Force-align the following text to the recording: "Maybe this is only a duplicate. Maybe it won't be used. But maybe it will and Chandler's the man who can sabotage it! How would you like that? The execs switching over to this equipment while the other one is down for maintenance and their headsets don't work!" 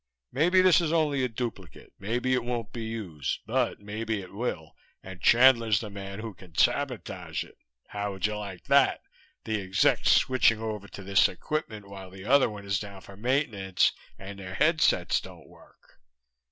"Maybe 0.31 0.61
this 0.61 0.81
is 0.81 0.91
only 0.91 1.23
a 1.23 1.29
duplicate. 1.29 1.93
Maybe 1.99 2.33
it 2.33 2.43
won't 2.43 2.73
be 2.73 2.85
used. 2.85 3.41
But 3.45 3.79
maybe 3.81 4.19
it 4.19 4.33
will 4.33 4.75
and 5.03 5.21
Chandler's 5.21 5.79
the 5.79 5.91
man 5.91 6.17
who 6.21 6.33
can 6.33 6.55
sabotage 6.55 7.43
it! 7.43 7.55
How 7.89 8.11
would 8.13 8.25
you 8.25 8.35
like 8.35 8.63
that? 8.63 9.01
The 9.43 9.61
execs 9.61 10.13
switching 10.13 10.57
over 10.59 10.87
to 10.87 11.03
this 11.03 11.29
equipment 11.29 11.87
while 11.87 12.09
the 12.09 12.25
other 12.25 12.49
one 12.49 12.65
is 12.65 12.79
down 12.79 13.01
for 13.01 13.15
maintenance 13.15 13.91
and 14.17 14.39
their 14.39 14.55
headsets 14.55 15.21
don't 15.21 15.47
work!" 15.47 15.99